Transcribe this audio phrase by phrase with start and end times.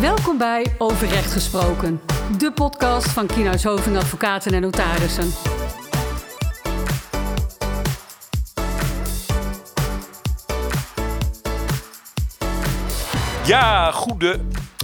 [0.00, 2.00] Welkom bij Overrecht Gesproken,
[2.38, 5.30] de podcast van Kienhuis Hoving Advocaten en Notarissen.
[13.46, 13.90] Ja,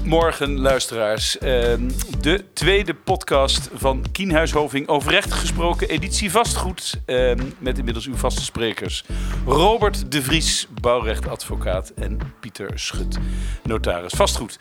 [0.02, 1.38] goedemorgen luisteraars.
[1.38, 1.90] Ehm,
[2.20, 7.00] de tweede podcast van Kienhuishoving over recht gesproken, editie vastgoed.
[7.06, 9.04] Ehm, met inmiddels uw vaste sprekers
[9.46, 13.18] Robert de Vries, bouwrechtadvocaat en Pieter Schut,
[13.64, 14.58] notaris vastgoed.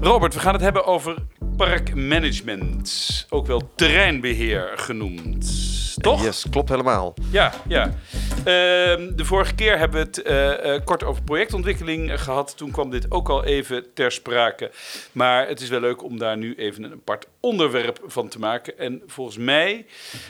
[0.00, 1.14] Robert, we gaan het hebben over
[1.56, 5.74] parkmanagement, ook wel terreinbeheer genoemd.
[6.02, 6.22] Toch?
[6.22, 7.14] Yes, klopt helemaal.
[7.30, 7.94] Ja, ja.
[8.46, 12.56] Ehm, de vorige keer hebben we het eh, eh, kort over projectontwikkeling gehad.
[12.56, 14.70] Toen kwam dit ook al even ter sprake.
[15.12, 18.78] Maar het is wel leuk om daar nu even een apart onderwerp van te maken.
[18.78, 19.86] En volgens mij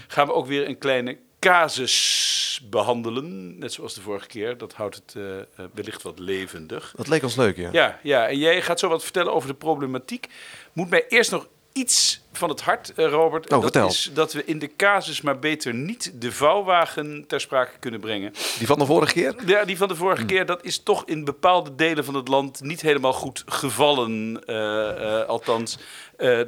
[0.07, 3.59] gaan we ook weer een kleine casus behandelen.
[3.59, 4.59] Net zoals de vorige keer.
[4.59, 6.93] Dat houdt het eh, wellicht wat levendig.
[6.97, 7.69] Dat leek ons leuk, ja.
[7.73, 10.27] Ja, ja, en jij gaat zo wat vertellen over de problematiek.
[10.73, 13.45] Moet mij eerst nog iets van het hart, eh, Robert.
[13.45, 13.89] Oh, dat vertel.
[13.89, 18.33] is dat we in de casus maar beter niet de vouwwagen ter sprake kunnen brengen.
[18.59, 19.35] Die van de vorige keer?
[19.47, 22.61] Ja, die van de vorige keer, dat is toch in bepaalde delen van het land
[22.63, 24.45] niet helemaal goed gevallen.
[24.47, 25.79] eh, eh, althans,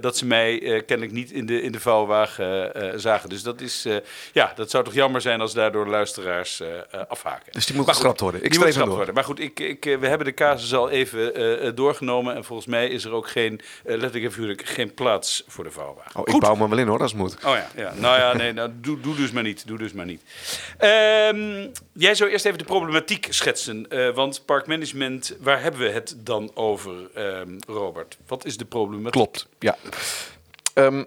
[0.00, 3.28] dat ze mij kennelijk niet in de, in de vouwwagen zagen.
[3.28, 3.86] Dus dat is,
[4.32, 6.62] ja, dat zou toch jammer zijn als daardoor luisteraars
[7.08, 7.52] afhaken.
[7.52, 8.40] Dus die moet geschrapt worden.
[8.40, 8.96] Ik moet streef geschrapt door.
[8.96, 9.14] worden.
[9.14, 12.34] Maar goed, ik, ik, we hebben de casus al even doorgenomen.
[12.34, 16.22] En volgens mij is er ook geen, letterlijk en figuurlijk, geen plaats voor de Oh,
[16.24, 16.40] ik Goed.
[16.40, 17.34] bouw me wel in hoor, als het moet.
[17.34, 17.92] Oh ja, ja.
[17.96, 19.66] nou ja, nee, nou, doe, doe dus maar niet.
[19.66, 20.22] Doe dus maar niet.
[20.78, 23.88] Ehm, jij zou eerst even de problematiek schetsen.
[23.90, 28.18] eh, want parkmanagement, waar hebben we het dan over, ehm, Robert?
[28.26, 29.12] Wat is de problematiek?
[29.12, 29.76] Klopt, ja.
[30.74, 31.04] Ehm,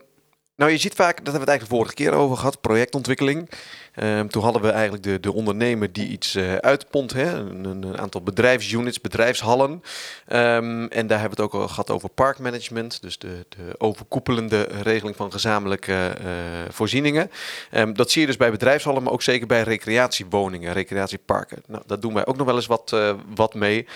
[0.55, 3.49] nou, je ziet vaak, dat hebben we het eigenlijk vorige keer over gehad, projectontwikkeling.
[3.95, 7.97] Ehm, toen hadden we eigenlijk de, de ondernemer die iets eh uitpont, hè, een, een-
[7.97, 9.83] aantal bedrijfsunits, bedrijfshallen.
[10.27, 14.61] Ehm, en daar hebben we het ook al gehad over parkmanagement, dus de, de overkoepelende
[14.81, 16.25] regeling van gezamenlijke eh,
[16.69, 17.31] voorzieningen.
[17.71, 21.63] Ehm, dat zie je dus bij bedrijfshallen, maar ook zeker bij recreatiewoningen, recreatieparken.
[21.67, 23.87] Nou, daar doen wij ook nog wel eens wat, eh, wat mee.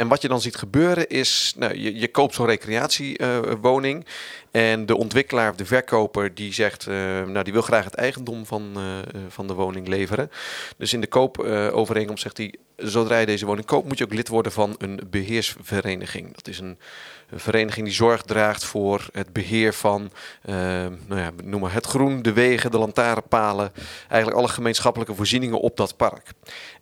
[0.00, 4.06] En wat je dan ziet gebeuren is, nou, je, je koopt zo'n recreatiewoning
[4.50, 6.94] en de ontwikkelaar of de verkoper die zegt, eh,
[7.24, 10.30] nou die wil graag het eigendom van, eh, eh, van de woning leveren.
[10.76, 14.28] Dus in de koopovereenkomst zegt hij, zodra je deze woning koopt moet je ook lid
[14.28, 16.34] worden van een beheersvereniging.
[16.34, 16.78] Dat is een,
[17.34, 20.10] vereniging die zorg draagt voor het beheer van,
[20.42, 20.54] eh,
[21.06, 23.72] nou ja, noem maar het groen, de wegen, de lantaarnpalen,
[24.08, 26.28] eigenlijk alle gemeenschappelijke voorzieningen op dat park.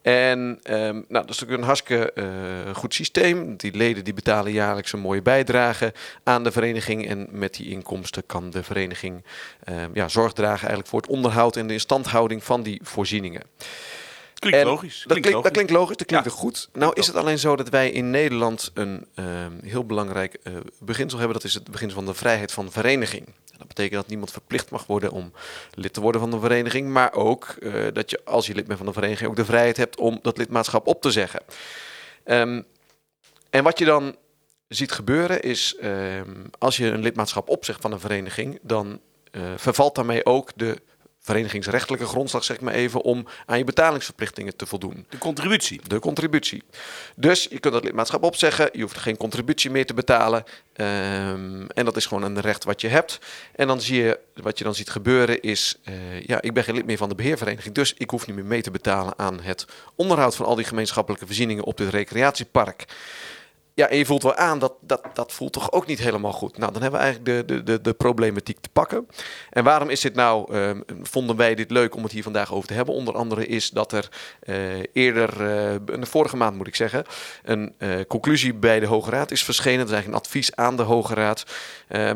[0.03, 3.56] En ehm, nou, dat is natuurlijk een hartstikke eh, goed systeem.
[3.56, 5.92] Die leden die betalen jaarlijks een mooie bijdrage
[6.25, 7.08] aan de vereniging.
[7.08, 9.25] En met die inkomsten kan de vereniging
[9.64, 13.42] ehm, ja, zorg dragen eigenlijk voor het onderhoud en de instandhouding van die voorzieningen.
[14.38, 15.04] Klinkt logisch.
[15.06, 16.31] Dat klinkt, dat klinkt logisch, dat klinkt Ja.
[16.32, 16.69] goed.
[16.72, 21.19] Nou is het alleen zo dat wij in Nederland een ehm, heel belangrijk eh, beginsel
[21.19, 21.37] hebben.
[21.37, 23.26] Dat is het beginsel van de vrijheid van vereniging.
[23.59, 25.32] Dat betekent dat niemand verplicht mag worden om
[25.75, 26.88] lid te worden van een vereniging.
[26.88, 29.76] Maar ook eh, dat je, als je lid bent van een vereniging, ook de vrijheid
[29.76, 31.41] hebt om dat lidmaatschap op te zeggen.
[32.25, 32.62] Ehm,
[33.50, 34.16] en wat je dan
[34.69, 39.00] ziet gebeuren is, ehm, als je een lidmaatschap opzegt van een vereniging, dan
[39.31, 40.76] eh, vervalt daarmee ook de
[41.28, 45.06] verenigingsrechtelijke grondslag, zeg maar even, om aan je betalingsverplichtingen te voldoen.
[45.08, 45.80] De contributie.
[45.86, 46.62] De contributie.
[47.16, 50.44] Dus je kunt dat lidmaatschap opzeggen, je hoeft geen contributie meer te betalen.
[50.72, 53.18] ehm, en dat is gewoon een recht wat je hebt.
[53.54, 56.74] En dan zie je, wat je dan ziet gebeuren is, eh, ja, ik ben geen
[56.74, 59.66] lid meer van de beheervereniging, dus ik hoef niet meer mee te betalen aan het
[59.94, 62.84] onderhoud van al die gemeenschappelijke voorzieningen op dit recreatiepark.
[63.78, 66.58] Ja, en je voelt wel aan dat dat, dat voelt toch ook niet helemaal goed.
[66.58, 69.08] Nou, dan hebben we eigenlijk de, de, de, de problematiek te pakken.
[69.50, 72.68] En waarom is dit nou, ehm, vonden wij dit leuk om het hier vandaag over
[72.68, 72.94] te hebben?
[72.94, 74.08] Onder andere is dat er
[74.40, 74.56] eh,
[74.92, 75.38] eerder,
[75.84, 77.04] de vorige maand moet ik zeggen,
[77.42, 79.78] een eh, conclusie bij de Hoge Raad is verschenen.
[79.78, 81.44] Dat is eigenlijk een advies aan de Hoge Raad,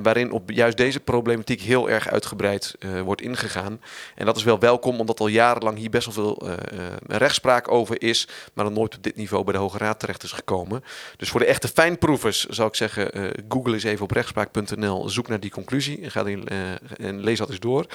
[0.03, 2.75] waarin op juist deze problematiek heel erg uitgebreid
[3.05, 3.81] wordt ingegaan.
[4.15, 6.59] En dat is wel welkom, omdat al jarenlang hier best wel veel
[7.07, 10.33] rechtspraak over is, maar dan nooit op dit niveau bij de Hoge Raad terecht is
[10.33, 10.85] gekomen.
[11.17, 15.29] Dus voor de echte fijnproevers zou ik zeggen, eh, google eens even op rechtspraak.nl, zoek
[15.29, 17.87] naar die conclusie en, ga die, eh, en lees dat eens door.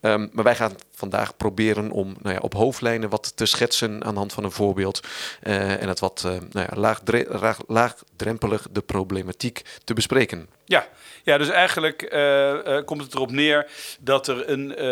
[0.00, 4.12] Ehm, maar wij gaan vandaag proberen om nou ja, op hoofdlijnen wat te schetsen aan
[4.12, 5.00] de hand van een voorbeeld.
[5.42, 10.48] eh, en het wat eh, nou ja, laagdre- laag- laagdrempelig de problematiek te bespreken.
[10.64, 10.88] Ja,
[11.24, 13.66] ja dus eigenlijk eh, komt het erop neer
[14.00, 14.84] dat er een,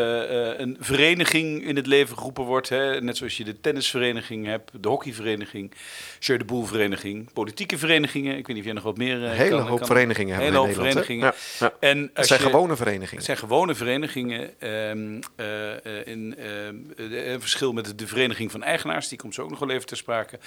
[0.62, 2.68] een vereniging in het leven geroepen wordt.
[2.68, 3.00] Hè?
[3.00, 5.72] Net zoals je de tennisvereniging hebt, de hockeyvereniging,
[6.18, 8.36] Jeu de Boel vereniging, politieke verenigingen.
[8.36, 9.22] Ik weet niet of jij nog wat meer...
[9.22, 11.06] Een hele kan- hoop kan- verenigingen hebben hele we hoop in Nederland.
[11.06, 11.72] verenigingen.
[11.80, 11.88] Ja.
[11.88, 13.16] En Het als zijn je- gewone verenigingen.
[13.16, 14.50] Het zijn gewone verenigingen.
[14.96, 16.76] Ehm, eh, eh, in, ehm,
[17.12, 19.08] eh, een verschil met de vereniging van eigenaars.
[19.08, 20.38] Die komt zo ook nog wel even ter sprake.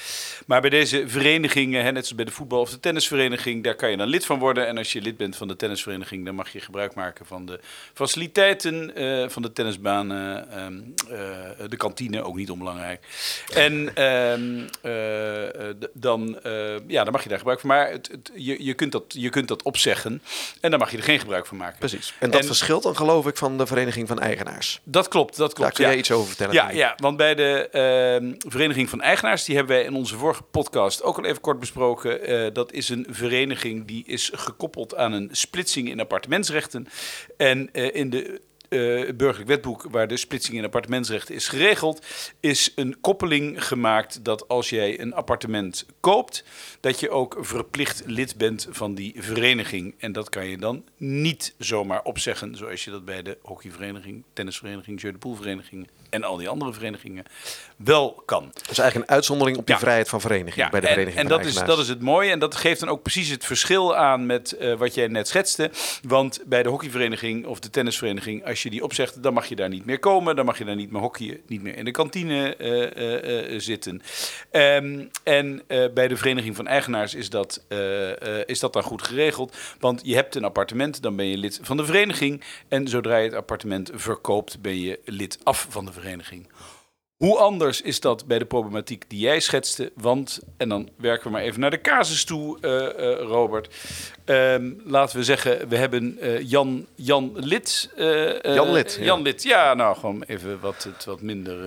[0.46, 3.92] Maar bij deze verenigingen, hè, net zoals bij de voetbal- of de tennisvereniging, daar kan
[3.92, 4.68] je dan lid van worden.
[4.68, 7.60] En als je lid bent van de tennisvereniging, dan mag je gebruik maken van de
[7.94, 10.80] faciliteiten eh, van de tennisbanen, ehm,
[11.12, 13.02] eh, de kantine, ook niet onbelangrijk.
[13.54, 13.90] En
[15.94, 16.40] dan,
[16.88, 17.86] ja, dan mag je daar gebruik van maken.
[17.86, 20.22] Maar het, het- je, je, kunt dat, je kunt dat opzeggen
[20.62, 21.80] en dan mag je er geen gebruik van maken.
[21.80, 22.14] Precies.
[22.20, 24.39] En dat En- verschilt dan geloof ik van de vereniging van eigenaars.
[24.84, 25.60] Dat klopt, dat klopt.
[25.60, 25.90] Daar kun ja.
[25.90, 26.54] jij iets over vertellen.
[26.54, 30.44] Ja, ja, want bij de ehm, Vereniging van Eigenaars, die hebben wij in onze vorige
[30.44, 32.22] podcast ook al even kort besproken.
[32.22, 36.88] Eh, dat is een vereniging die is gekoppeld aan een splitsing in appartementsrechten.
[37.38, 42.06] En eh, in de eh, het burgerlijk wetboek, waar de splitsing in appartementsrechten is geregeld,
[42.40, 46.44] is een koppeling gemaakt dat als jij een appartement koopt,
[46.80, 49.96] dat je ook verplicht lid bent van die vereniging.
[49.98, 55.02] En dat kan je dan niet zomaar opzeggen, zoals je dat bij de hockeyvereniging, tennisvereniging,
[55.02, 55.14] jeu
[56.10, 57.26] en al die andere verenigingen
[57.76, 58.50] wel kan.
[58.54, 59.82] Dat is eigenlijk een uitzondering op die Ja.
[59.82, 62.32] vrijheid van vereniging bij de en, vereniging en dat is, dat is het mooie.
[62.32, 65.72] En dat geeft dan ook precies het verschil aan met eh, wat jij net schetste.
[66.02, 69.70] Want bij de hockeyvereniging of de tennisvereniging, als je die opzegt, dan mag je daar
[69.70, 70.36] niet meer komen.
[70.36, 74.02] Dan mag je daar niet meer hockeyen, niet meer in de kantine eh, eh, zitten.
[74.52, 75.64] Ehm, en
[75.94, 77.64] bij de vereniging van eigenaars is dat,
[78.46, 79.56] is dat dan goed geregeld.
[79.80, 82.44] Want je hebt een appartement, dan ben je lid van de vereniging.
[82.68, 86.48] En zodra je het appartement verkoopt, ben je lid af van de vereniging vereniging.
[87.20, 89.92] Hoe anders is dat bij de problematiek die jij schetste?
[89.96, 93.76] Want, en dan werken we maar even naar de casus toe, eh, eh, Robert.
[94.26, 97.90] Ehm, laten we zeggen, we hebben eh, Jan, Jan Lid.
[98.42, 99.04] Jan Lid, ja.
[99.06, 101.58] Jan Lid, ja, nou gewoon even wat, het wat minder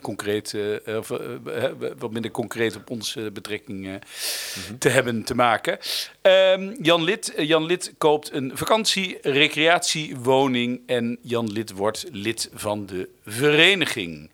[0.00, 0.56] concreet,
[0.98, 1.08] of,
[1.98, 4.78] wat minder concreet op onze betrekking Mhm.
[4.78, 5.78] te hebben te maken.
[6.20, 12.86] Ehm, Jan, Lid, Jan Lid koopt een vakantie, recreatiewoning en Jan Lid wordt lid van
[12.86, 14.30] de vereniging.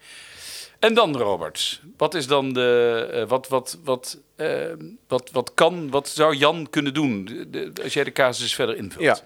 [0.81, 3.09] En dan, Robert, wat is dan de.
[3.12, 4.65] eh, wat, wat, wat, eh,
[5.09, 7.29] wat, wat kan, wat zou Jan kunnen doen?
[7.82, 9.05] Als jij de casus verder invult.
[9.05, 9.19] Ja.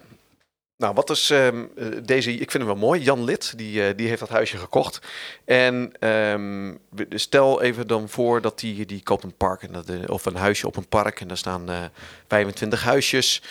[0.77, 2.31] Nou, wat is ehm, eh, deze?
[2.31, 3.01] Ik vind hem wel mooi.
[3.01, 4.99] Jan Lid, die, eh, die heeft dat huisje gekocht.
[5.45, 10.09] En ehm, we- stel even dan voor dat die, die koopt een park en dat,
[10.09, 11.83] of een huisje op een park en daar staan eh
[12.27, 13.41] 25 huisjes.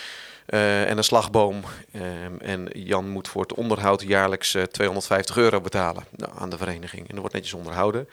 [0.47, 1.63] Eh, en een slagboom.
[1.93, 6.57] Ehm, en Jan moet voor het onderhoud jaarlijks eh, 250 euro betalen nou, aan de
[6.59, 7.03] vereniging.
[7.03, 8.09] En dat wordt netjes onderhouden.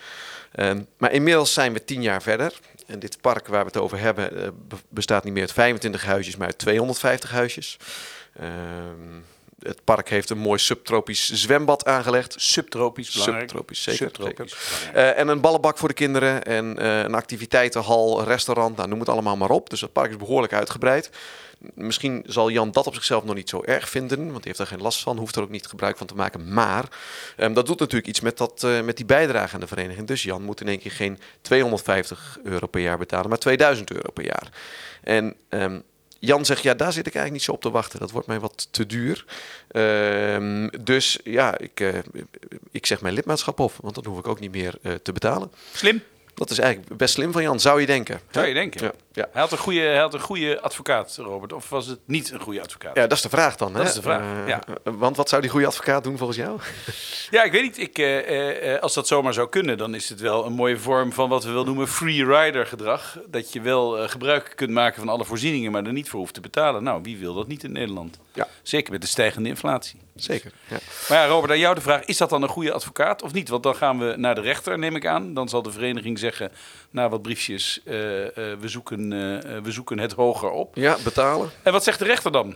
[0.52, 2.60] Ehm, maar inmiddels zijn we tien jaar verder.
[2.88, 6.06] En dit park waar we het over hebben eh, be- bestaat niet meer uit 25
[6.06, 7.78] huisjes, maar uit 250 huisjes.
[8.40, 9.20] Ehm,
[9.62, 12.36] het park heeft een mooi subtropisch zwembad aangelegd.
[12.38, 13.42] Subtropisch, belangrijk.
[13.42, 14.06] Subtropisch, zeker.
[14.06, 14.96] Subtropisch, zeker.
[14.96, 19.10] Eh, en een ballenbak voor de kinderen en eh, een activiteitenhal, restaurant, nou, noem het
[19.10, 19.70] allemaal maar op.
[19.70, 21.10] Dus het park is behoorlijk uitgebreid.
[21.74, 24.68] Misschien zal Jan dat op zichzelf nog niet zo erg vinden, want die heeft er
[24.68, 26.54] geen last van, hoeft er ook niet gebruik van te maken.
[26.54, 26.86] Maar
[27.38, 30.08] ehm, dat doet natuurlijk iets met, dat, eh, met die bijdrage aan de vereniging.
[30.08, 34.12] Dus Jan moet in één keer geen 250 euro per jaar betalen, maar 2000 euro
[34.12, 34.50] per jaar.
[35.02, 35.80] En ehm,
[36.24, 38.00] Jan zegt, ja, daar zit ik eigenlijk niet zo op te wachten.
[38.00, 39.26] Dat wordt mij wat te duur.
[39.68, 42.00] Ehm, dus ja, ik, eh,
[42.72, 45.52] ik zeg mijn lidmaatschap op, want dan hoef ik ook niet meer eh, te betalen.
[45.74, 46.04] Slim,
[46.42, 48.20] Dat is eigenlijk best slim van Jan, zou je denken.
[48.32, 48.82] zou je denken.
[48.84, 49.28] Ja, ja.
[49.32, 51.54] Hij, had een goede, hij had een goede advocaat, Robert.
[51.54, 52.96] Of was het niet een goede advocaat?
[52.96, 53.74] ja, dat is de vraag dan.
[53.74, 53.88] Dat hè?
[53.88, 54.64] is de vraag, Eh, ja.
[54.68, 56.60] eh, Want wat zou die goede advocaat doen volgens jou?
[57.32, 57.78] Ja, ik weet niet.
[57.78, 61.30] Ik, eh, als dat zomaar zou kunnen, dan is het wel een mooie vorm van
[61.30, 63.18] wat we wel noemen free rider gedrag.
[63.28, 66.42] Dat je wel gebruik kunt maken van alle voorzieningen, maar er niet voor hoeft te
[66.42, 66.84] betalen.
[66.84, 68.18] Nou, wie wil dat niet in Nederland?
[68.34, 68.48] Ja.
[68.64, 70.00] Zeker met de stijgende inflatie.
[70.16, 70.52] Zeker.
[70.70, 70.78] Ja.
[71.10, 73.50] Maar ja, Robert, aan jou de vraag: is dat dan een goede advocaat of niet?
[73.50, 75.34] Want dan gaan we naar de rechter, neem ik aan.
[75.34, 76.52] Dan zal de vereniging zeggen:
[76.90, 80.76] na wat briefjes, eh, eh, we, zoeken, eh, eh, we zoeken het hoger op.
[80.76, 81.50] ja, betalen.
[81.64, 82.56] En wat zegt de rechter dan?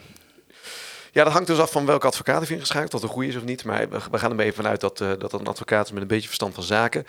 [1.15, 3.35] Ja, dat hangt dus af van welke advocaat heeft ingeschakeld, of het een goede is
[3.35, 3.63] of niet.
[3.63, 6.07] Maar we, gaan er even vanuit dat, eh, dat het een advocaat is met een
[6.07, 7.05] beetje verstand van zaken.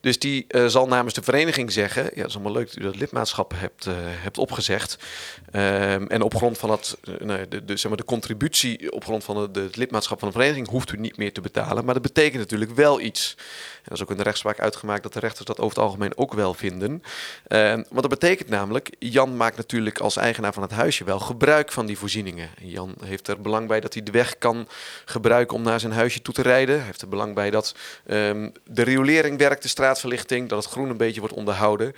[0.00, 2.82] Dus die eh, zal namens de vereniging zeggen, ja, dat is allemaal leuk dat u
[2.82, 4.98] dat lidmaatschap hebt, eh, hebt opgezegd.
[5.50, 9.24] Ehm, en op grond van het, nou, de, de, zeg maar de contributie, op grond
[9.24, 11.84] van de- het lidmaatschap van de vereniging, hoeft u niet meer te betalen.
[11.84, 13.34] Maar dat betekent natuurlijk wel iets.
[13.38, 16.16] En dat is ook in de rechtspraak uitgemaakt dat de rechters dat over het algemeen
[16.16, 17.02] ook wel vinden.
[17.46, 21.72] Ehm, want dat betekent namelijk, Jan maakt natuurlijk als eigenaar van het huisje wel gebruik
[21.72, 22.48] van die voorzieningen.
[22.60, 24.68] Jan heeft er belang bij dat hij de weg kan
[25.04, 26.76] gebruiken om naar zijn huisje toe te rijden.
[26.76, 27.74] Hij heeft er belang bij dat
[28.06, 31.92] ehm, de riolering werkt, de straatverlichting, dat het groen een beetje wordt onderhouden.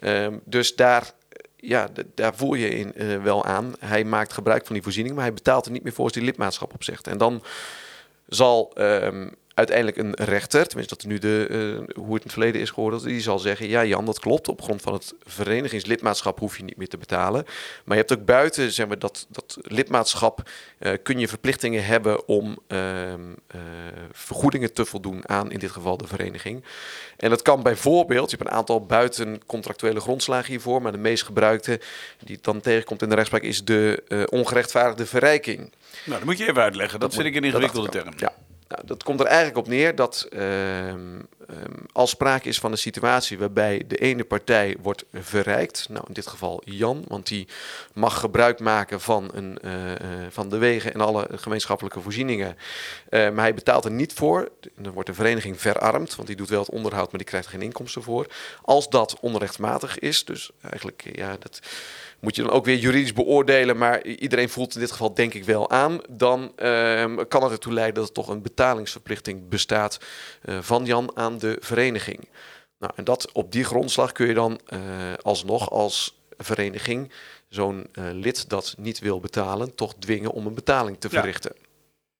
[0.00, 1.10] Ehm, dus daar,
[1.56, 3.74] ja, d- daar voel je in eh, wel aan.
[3.78, 6.24] Hij maakt gebruik van die voorziening, maar hij betaalt er niet meer voor als hij
[6.24, 7.06] lidmaatschap opzegt.
[7.06, 7.42] En dan
[8.28, 12.60] zal ehm, uiteindelijk een rechter, tenminste dat nu de, uh, hoe het in het verleden
[12.60, 14.48] is geworden, die zal zeggen, ja Jan, dat klopt.
[14.48, 17.44] Op grond van het verenigingslidmaatschap hoef je niet meer te betalen.
[17.84, 22.28] Maar je hebt ook buiten zeg maar, dat, dat lidmaatschap, uh, kun je verplichtingen hebben
[22.28, 23.20] om ehm,
[24.12, 26.64] vergoedingen te voldoen aan, in dit geval de vereniging.
[27.16, 31.80] En dat kan bijvoorbeeld, je hebt een aantal buitencontractuele grondslagen hiervoor, maar de meest gebruikte,
[32.24, 35.58] die dan tegenkomt in de rechtspraak, is de ongerechtvaardigde verrijking.
[35.58, 37.00] Nou, dat moet je even uitleggen.
[37.00, 38.12] Dat, dat vind ik een ingewikkelde term.
[38.16, 38.32] Ja.
[38.68, 40.94] Nou, dat komt er eigenlijk op neer dat uh,
[41.92, 46.26] als sprake is van een situatie waarbij de ene partij wordt verrijkt, nou in dit
[46.26, 47.48] geval Jan, want die
[47.92, 49.72] mag gebruik maken van, een, uh,
[50.30, 52.56] van de wegen en alle gemeenschappelijke voorzieningen,
[53.10, 54.50] maar hij betaalt er niet voor.
[54.76, 57.62] Dan wordt de vereniging verarmd, want die doet wel het onderhoud, maar die krijgt geen
[57.62, 58.26] inkomsten voor.
[58.62, 61.60] Als dat onrechtmatig is, dus eigenlijk ja, dat
[62.20, 65.44] moet je dan ook weer juridisch beoordelen, maar iedereen voelt in dit geval denk ik
[65.44, 69.98] wel aan, dan uh, kan het ertoe leiden dat er toch een betalingsverplichting bestaat
[70.44, 72.28] uh, van Jan aan de vereniging.
[72.78, 74.78] Nou, en dat op die grondslag kun je dan uh,
[75.22, 77.12] alsnog als vereniging
[77.48, 81.52] zo'n uh, lid dat niet wil betalen, toch dwingen om een betaling te verrichten.
[81.54, 81.65] Ja.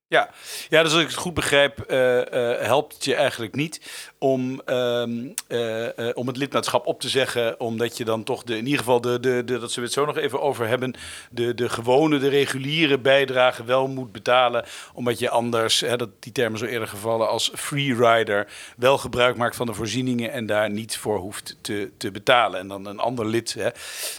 [0.09, 0.31] Ja.
[0.69, 2.23] ja, dus als ik het goed begrijp, uh, uh,
[2.59, 3.81] helpt het je eigenlijk niet
[4.19, 8.65] om, um, uh, om het lidmaatschap op te zeggen, omdat je dan toch de, in
[8.65, 10.95] ieder geval, de, de, de, dat ze het zo nog even over hebben,
[11.31, 16.33] de, de gewone, de reguliere bijdrage wel moet betalen, omdat je anders, hè, dat, die
[16.33, 18.47] termen zo eerder gevallen, als freerider
[18.77, 22.61] wel gebruik maakt van de voorzieningen en daar niet voor hoeft te, te betalen.
[22.61, 23.69] En dan een ander lid, hè,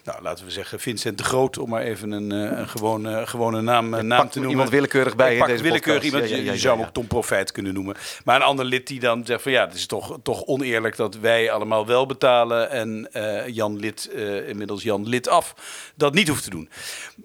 [0.04, 3.90] nou, laten we zeggen Vincent de Groot, om maar even een, een gewone, gewone naam,
[3.90, 4.50] naam te noemen.
[4.50, 7.08] Iemand willekeurig bij in deze willekeurig iemand, ja, ja, ja, je zou hem ook Tom
[7.08, 7.96] Profijt kunnen noemen.
[8.24, 11.16] Maar een ander lid die dan zegt van ja, het is toch, toch oneerlijk dat
[11.16, 15.56] wij allemaal wel betalen en uh, Jan Lid, uh, inmiddels Jan Lid af,
[15.96, 16.70] dat niet hoeft te doen.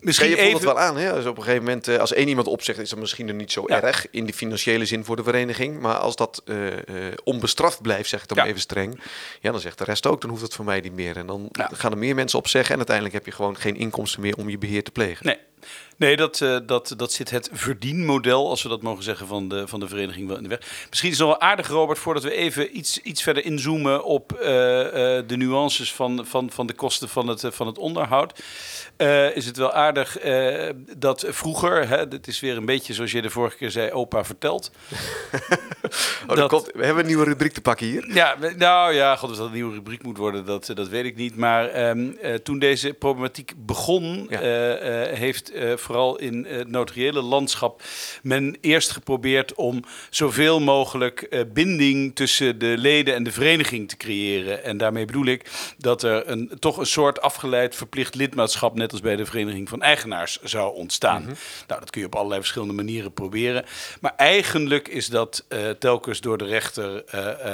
[0.01, 0.53] Misschien je even...
[0.53, 1.15] het wel aan, hè?
[1.15, 3.53] Dus op een gegeven moment, uh, als één iemand opzegt, is dat misschien er niet
[3.53, 5.81] zo erg in de financiële zin voor de vereniging.
[5.81, 6.43] Maar als dat
[7.25, 9.01] onbestraft blijft, zeg ik dan even streng,
[9.41, 11.17] ja, dan zegt de rest ook, dan hoeft het voor mij niet meer.
[11.17, 14.37] En dan gaan er meer mensen opzeggen en uiteindelijk heb je gewoon geen inkomsten meer
[14.37, 15.27] om je beheer te plegen.
[15.27, 15.39] Nee.
[16.03, 19.69] Nee, dat, uh, dat, dat zit het verdienmodel, als we dat mogen zeggen, van de,
[19.69, 20.59] van de vereniging wel in de weg.
[20.89, 24.33] Misschien is het nog wel aardig, Robert, voordat we even iets, iets verder inzoomen op
[24.33, 24.53] uh, uh,
[25.27, 28.43] de nuances van, van, van de kosten van het, van het onderhoud.
[29.35, 30.19] is het wel aardig
[30.97, 34.25] dat vroeger, hè, dit is weer een beetje zoals je de vorige keer zei, opa
[34.25, 34.71] vertelt.
[36.29, 38.15] oh, dat, komt, we hebben een nieuwe rubriek te pakken hier.
[38.15, 41.17] Ja, nou ja, god, of dat een nieuwe rubriek moet worden, dat, dat weet ik
[41.17, 41.37] niet.
[41.37, 44.41] Maar um, toen deze problematiek begon, ja.
[45.15, 47.83] heeft vooral in het notariële landschap,
[48.23, 53.97] men eerst geprobeerd om zoveel mogelijk uh, binding tussen de leden en de vereniging te
[53.97, 54.65] creëren.
[54.65, 59.01] En daarmee bedoel ik dat er een, toch een soort afgeleid verplicht lidmaatschap, net als
[59.01, 61.21] bij de Vereniging van Eigenaars, zou ontstaan.
[61.21, 61.37] Mm -hmm.
[61.67, 63.65] Nou, dat kun je op allerlei verschillende manieren proberen.
[64.01, 67.05] Maar eigenlijk is dat uh, telkens door de rechter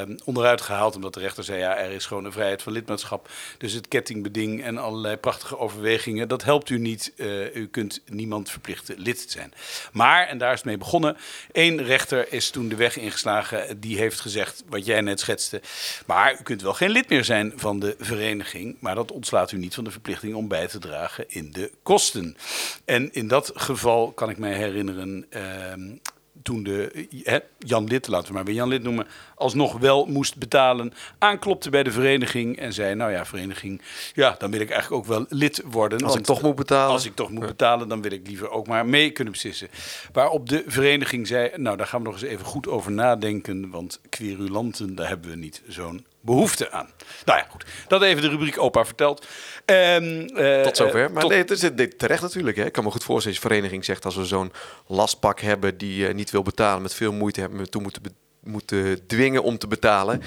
[0.00, 3.28] um, onderuit gehaald, omdat de rechter zei: ja, er is gewoon een vrijheid van lidmaatschap.
[3.58, 7.12] Dus het kettingbeding en allerlei prachtige overwegingen, dat helpt u niet.
[7.54, 9.52] u kunt niemand verplichte lid te zijn.
[9.92, 11.16] Maar, en daar is het mee begonnen,
[11.52, 13.80] één rechter is toen de weg ingeslagen.
[13.80, 15.60] Die heeft gezegd, wat jij net schetste,
[16.06, 18.76] maar u kunt wel geen lid meer zijn van de vereniging.
[18.80, 22.36] Maar dat ontslaat u niet van de verplichting om bij te dragen in de kosten.
[22.84, 25.26] En in dat geval kan ik mij herinneren...
[25.30, 25.96] Uh,
[26.42, 30.36] toen de hè, Jan Lid, laten we maar weer Jan Lid noemen, alsnog wel moest
[30.36, 33.82] betalen, aanklopte bij de vereniging en zei: Nou ja, vereniging,
[34.14, 36.04] ja, dan wil ik eigenlijk ook wel lid worden.
[36.04, 36.92] Als ik toch moet betalen.
[36.92, 39.68] Als ik toch moet betalen, dan wil ik liever ook maar mee kunnen beslissen.
[40.12, 44.00] Waarop de vereniging zei: Nou, daar gaan we nog eens even goed over nadenken, want
[44.08, 46.90] querulanten, daar hebben we niet zo'n behoefte aan.
[47.24, 47.64] Nou ja, goed.
[47.88, 49.26] Dat even de rubriek opa verteld.
[49.66, 51.12] Um, uh, tot zover.
[51.12, 51.30] Maar tot...
[51.30, 52.56] nee, het is dit terecht natuurlijk.
[52.56, 52.64] Hè.
[52.64, 54.04] Ik kan me goed voorstellen als je vereniging zegt...
[54.04, 54.52] als we zo'n
[54.86, 56.82] lastpak hebben die uh, niet wil betalen...
[56.82, 58.02] met veel moeite hebben we toen moeten
[58.48, 60.22] moeten dwingen om te betalen.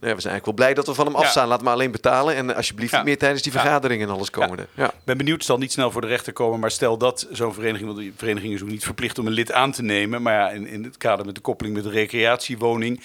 [0.00, 1.42] Nou, we zijn eigenlijk wel blij dat we van hem afstaan.
[1.42, 1.48] Ja.
[1.48, 2.34] Laat maar alleen betalen.
[2.34, 4.66] En alsjeblieft niet meer tijdens die vergaderingen en alles komen.
[4.74, 4.92] Ja.
[5.04, 6.60] ben benieuwd, het zal niet snel voor de rechter komen.
[6.60, 9.52] Maar stel dat zo'n vereniging, want die vereniging is ook niet verplicht om een lid
[9.52, 10.22] aan te nemen.
[10.22, 13.00] Maar ja, in, in het kader met de koppeling met de recreatiewoning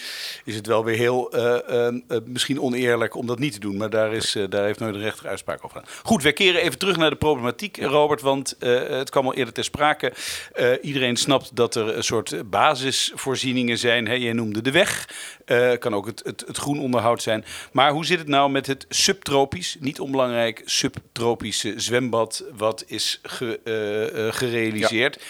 [0.45, 3.77] is het wel weer heel uh, uh, misschien oneerlijk om dat niet te doen.
[3.77, 5.93] Maar daar, is, daar heeft nooit de rechter uitspraak over gedaan.
[6.03, 8.21] Goed, we keren even terug naar de problematiek, Robert.
[8.21, 10.13] Want het kwam al eerder ter sprake.
[10.81, 14.07] iedereen snapt dat er een soort basisvoorzieningen zijn.
[14.07, 14.13] Hè?
[14.13, 15.09] Jij noemde de weg.
[15.45, 17.45] Uh, kan ook het, het, het groen onderhoud zijn.
[17.71, 23.59] Maar hoe zit het nou met het subtropisch, niet onbelangrijk, subtropische zwembad, wat is ge,
[23.63, 25.15] uh, uh, gerealiseerd?
[25.19, 25.21] Ja.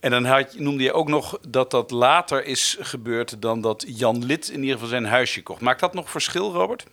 [0.00, 4.24] En dan had, noemde je ook nog dat dat later is gebeurd dan dat Jan
[4.24, 5.60] Lid in ieder geval zijn huisje kocht.
[5.60, 6.84] Maakt dat nog verschil, Robert?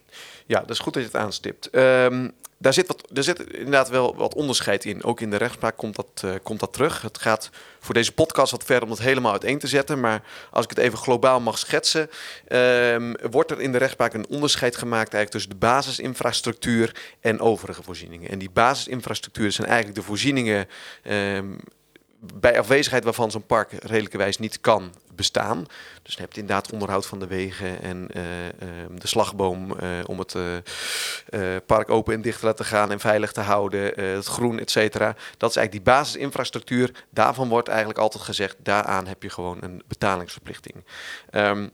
[0.46, 1.70] Ja, dat is goed dat je het aanstipt.
[1.72, 2.34] Um,
[2.66, 5.04] daar zit, wat, daar zit inderdaad wel wat onderscheid in.
[5.04, 7.02] Ook in de rechtspraak komt dat, uh, komt dat terug.
[7.02, 10.00] Het gaat voor deze podcast wat verder om het helemaal uiteen te zetten.
[10.00, 12.10] Maar als ik het even globaal mag schetsen,
[12.48, 17.84] um, wordt er in de rechtspraak een onderscheid gemaakt eigenlijk tussen de basisinfrastructuur en overige
[17.84, 18.30] voorzieningen.
[18.30, 20.68] En die basisinfrastructuur zijn eigenlijk de voorzieningen
[21.04, 21.60] um,
[22.34, 25.66] bij afwezigheid waarvan zo'n park redelijkerwijs niet kan bestaan.
[26.04, 28.52] Dus je hebt inderdaad onderhoud van de wegen en uh, uh,
[28.98, 30.36] de slagboom uh, om het
[31.66, 35.16] park open en dicht te laten gaan en veilig te houden, het groen, et cetera.
[35.38, 36.92] Dat is eigenlijk die basisinfrastructuur.
[37.10, 40.76] Daarvan wordt eigenlijk altijd gezegd, daaraan heb je gewoon een betalingsverplichting.
[41.32, 41.72] Um,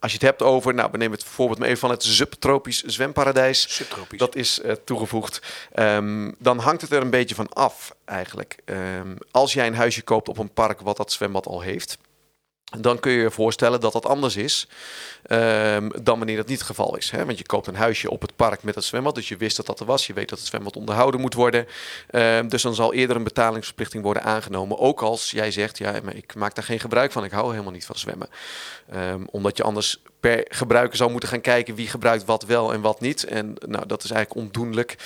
[0.00, 2.82] als je het hebt over, nou, we nemen het voorbeeld maar even van het subtropisch
[2.82, 3.74] zwemparadijs.
[3.74, 4.18] Subtropisch.
[4.18, 5.42] Dat is uh, toegevoegd.
[5.74, 8.56] Um, dan hangt het er een beetje van af, eigenlijk.
[8.64, 11.98] Um, als jij een huisje koopt op een park wat dat zwembad al heeft,
[12.78, 14.66] dan kun je je voorstellen dat dat anders is
[15.28, 17.10] um, dan wanneer dat niet het geval is.
[17.10, 17.24] Hè?
[17.24, 19.66] Want je koopt een huisje op het park met het zwembad, dus je wist dat
[19.66, 20.06] dat er was.
[20.06, 21.66] Je weet dat het zwembad onderhouden moet worden.
[22.10, 24.78] Um, dus dan zal eerder een betalingsverplichting worden aangenomen.
[24.78, 27.24] Ook als jij zegt, ja, maar ik maak daar geen gebruik van.
[27.24, 28.28] Ik hou helemaal niet van zwemmen.
[28.94, 32.80] Um, omdat je anders per gebruiker zou moeten gaan kijken wie gebruikt wat wel en
[32.80, 33.24] wat niet.
[33.24, 34.96] En nou, dat is eigenlijk ondoenlijk.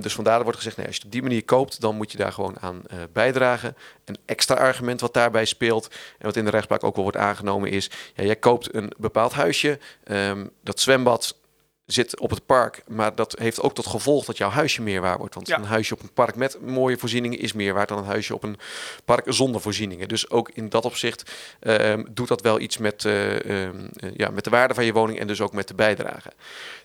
[0.00, 2.32] Dus vandaar wordt gezegd, nee, als je op die manier koopt, dan moet je daar
[2.32, 3.76] gewoon aan uh, bijdragen.
[4.04, 7.70] Een extra argument wat daarbij speelt en wat in de rechtspraak ook wel wordt aangenomen
[7.70, 9.78] is, ja, jij koopt een bepaald huisje,
[10.10, 11.36] um, dat zwembad
[11.86, 12.82] zit op het park.
[12.86, 15.34] Maar dat heeft ook tot gevolg dat jouw huisje meer waard wordt.
[15.34, 15.56] Want ja.
[15.56, 18.42] een huisje op een park met mooie voorzieningen is meer waard dan een huisje op
[18.42, 18.56] een
[19.04, 20.08] park zonder voorzieningen.
[20.08, 24.44] Dus ook in dat opzicht um, doet dat wel iets met, uh, um, ja, met
[24.44, 26.32] de waarde van je woning en dus ook met de bijdrage.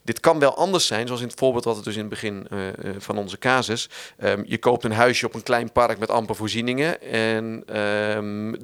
[0.04, 2.48] Dit kan wel anders zijn, zoals in het voorbeeld wat het dus in het begin
[2.54, 2.60] uh,
[2.98, 3.90] van onze casus.
[4.24, 7.64] Um, je koopt een huisje op een klein park met amper voorzieningen en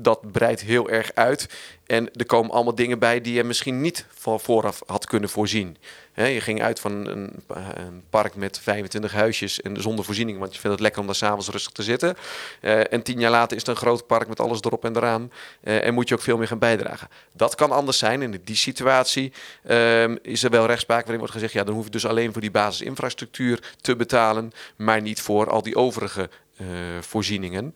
[0.02, 1.48] dat breidt heel erg uit.
[1.86, 5.78] En er komen allemaal dingen bij die je misschien niet van vooraf had kunnen voorzien.
[6.14, 10.54] He, je ging uit van een, een, park met 25 huisjes en zonder voorziening, want
[10.54, 12.16] je vindt het lekker om daar s'avonds rustig te zitten.
[12.62, 15.32] Uh, en tien jaar later is het een groot park met alles erop en eraan.
[15.64, 17.08] Uh, en moet je ook veel meer gaan bijdragen.
[17.32, 18.22] Dat kan anders zijn.
[18.22, 19.34] En in die situatie
[19.70, 22.42] uh, is er wel rechtspraak waarin wordt gezegd: ja, dan hoef je dus alleen voor
[22.42, 26.30] die basisinfrastructuur te betalen, maar niet voor al die overige
[26.62, 26.68] uh,
[27.02, 27.76] voorzieningen.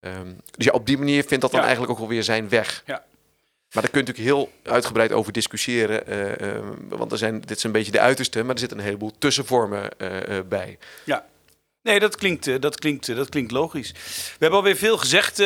[0.00, 1.66] Um, dus ja, op die manier vindt dat dan ja.
[1.66, 2.82] eigenlijk ook alweer zijn weg.
[2.86, 3.04] Ja.
[3.76, 6.02] Maar daar kun je natuurlijk heel uitgebreid over discussiëren.
[6.08, 8.84] Uh, uh, want er zijn, dit is een beetje de uiterste, maar er zitten een
[8.84, 10.08] heleboel tussenvormen uh,
[10.48, 10.78] bij.
[11.04, 11.24] Ja.
[11.86, 13.92] Nee, dat klinkt, dat, klinkt, dat klinkt logisch.
[13.92, 15.38] We hebben alweer veel gezegd,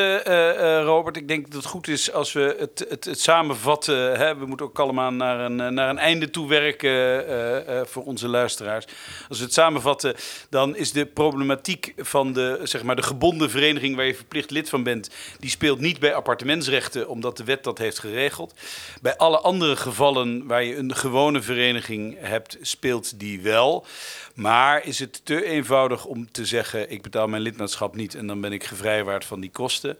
[0.84, 1.16] Robert.
[1.16, 4.18] Ik denk dat het goed is als we het, het, het samenvatten.
[4.18, 4.36] Hè?
[4.36, 8.84] We moeten ook allemaal naar een, naar een einde toe werken voor onze luisteraars.
[9.28, 10.14] Als we het samenvatten,
[10.48, 14.68] dan is de problematiek van de, zeg maar, de gebonden vereniging waar je verplicht lid
[14.68, 18.54] van bent, die speelt niet bij appartementsrechten, omdat de wet dat heeft geregeld.
[19.02, 23.86] Bij alle andere gevallen waar je een gewone vereniging hebt, speelt die wel.
[24.34, 28.40] Maar is het te eenvoudig om te zeggen: ik betaal mijn lidmaatschap niet en dan
[28.40, 29.98] ben ik gevrijwaard van die kosten?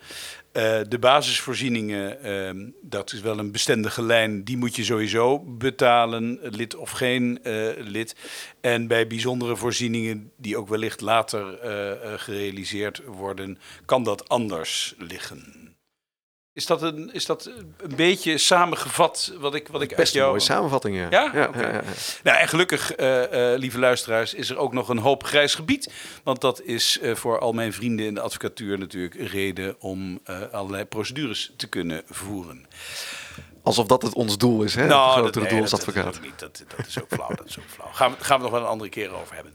[0.53, 6.39] Uh, de basisvoorzieningen, uh, dat is wel een bestendige lijn, die moet je sowieso betalen,
[6.43, 8.17] lid of geen uh, lid.
[8.61, 15.70] En bij bijzondere voorzieningen, die ook wellicht later uh, gerealiseerd worden, kan dat anders liggen.
[16.61, 20.25] Is dat een, is dat een beetje samengevat wat ik, wat ik Best uit jou...
[20.25, 21.07] een mooie samenvatting, ja.
[21.11, 21.31] Ja?
[21.35, 21.63] ja, okay.
[21.63, 21.83] ja, ja.
[22.23, 25.93] Nou, en gelukkig, uh, uh, lieve luisteraars, is er ook nog een hoop grijs gebied.
[26.25, 30.21] Want dat is uh, voor al mijn vrienden in de advocatuur natuurlijk een reden om
[30.53, 32.67] allerlei procedures te kunnen voeren.
[33.63, 34.87] Alsof dat het ons doel is, hè?
[34.87, 36.05] Nou, het grotere dat, doel als advocaat.
[36.05, 37.93] Dat, dat, dat, dat, is ook flauw, dat is ook flauw.
[37.93, 39.55] Gaan we, gaan we nog wel een andere keer over hebben.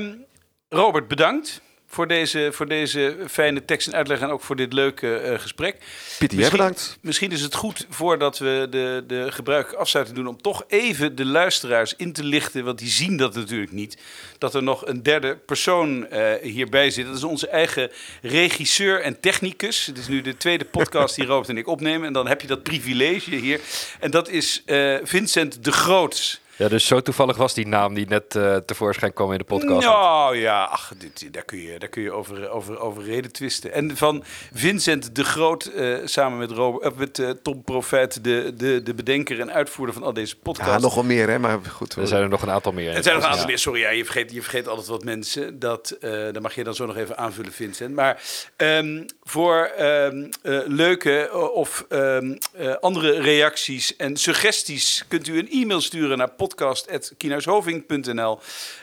[0.00, 0.24] Um,
[0.68, 1.60] Robert, bedankt
[1.96, 5.76] voor deze, voor deze fijne tekst en uitleg en ook voor dit leuke uh, gesprek.
[6.18, 6.98] Pieter, jij bedankt.
[7.00, 11.24] Misschien is het goed, voordat we de, de gebruikelijke afsluiting doen, om toch even de
[11.24, 13.96] luisteraars in te lichten, want die zien dat natuurlijk niet,
[14.38, 17.06] dat er nog een derde persoon uh, hierbij zit.
[17.06, 17.90] Dat is onze eigen
[18.22, 19.86] regisseur en technicus.
[19.86, 22.46] Het is nu de tweede podcast die Robert en ik opnemen en dan heb je
[22.46, 23.60] dat privilege hier.
[24.00, 26.40] En dat is uh, Vincent de Groot.
[26.58, 29.86] Ja, dus zo toevallig was die naam die net uh, tevoorschijn kwam in de podcast.
[29.86, 33.72] Nou ja, ach, dit, daar kun je, daar kun je over, over, over reden twisten.
[33.72, 38.52] En van Vincent de Groot, uh, samen met, Robert, uh, met uh, Tom Profijt, de,
[38.56, 40.72] de, de bedenker en uitvoerder van al deze podcasts.
[40.72, 41.38] Ja, nog wel meer, hè?
[41.38, 41.94] Maar goed.
[41.94, 42.94] Er zijn er nog een aantal meer.
[42.94, 43.50] Er zijn nog een aantal ja.
[43.50, 43.80] meer, sorry.
[43.80, 45.58] Ja, je, vergeet, je vergeet altijd wat mensen.
[45.58, 47.94] Dat, dat mag je dan zo nog even aanvullen, Vincent.
[47.94, 48.22] Maar
[48.56, 50.28] um, voor um,
[50.66, 52.38] leuke of um,
[52.80, 58.38] andere reacties en suggesties kunt u een e-mail sturen naar podcast.kienhuishoving.nl.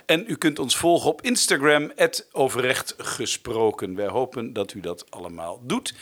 [0.05, 1.91] En u kunt ons volgen op Instagram,
[2.31, 3.95] overrecht gesproken.
[3.95, 5.93] Wij hopen dat u dat allemaal doet.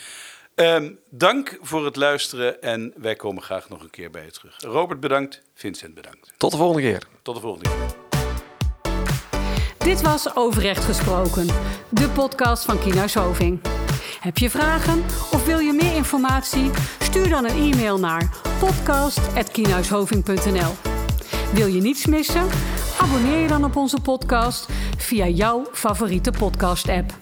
[0.54, 4.56] Um, dank voor het luisteren en wij komen graag nog een keer bij u terug.
[4.58, 6.32] Robert bedankt, Vincent bedankt.
[6.36, 7.02] Tot de volgende keer.
[7.22, 7.78] Tot de volgende keer.
[9.78, 11.46] Dit was Overrecht Gesproken,
[11.88, 13.60] de podcast van Kienhuis Hoving.
[14.20, 16.70] Heb je vragen of wil je meer informatie?
[16.98, 20.91] Stuur dan een e-mail naar podcast.kienhuishoving.nl
[21.52, 22.48] Wil je niets missen?
[22.98, 27.14] Abonneer je dan op onze podcast via jouw favoriete podcast-app.